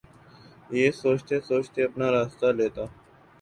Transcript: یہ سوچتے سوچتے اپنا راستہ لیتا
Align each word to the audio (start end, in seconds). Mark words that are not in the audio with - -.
یہ 0.77 0.87
سوچتے 1.01 1.35
سوچتے 1.49 1.79
اپنا 1.87 2.07
راستہ 2.15 2.47
لیتا 2.57 2.83